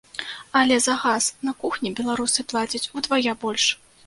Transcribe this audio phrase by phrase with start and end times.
[0.59, 3.69] Але за газ на кухні беларусы плацяць удвая больш.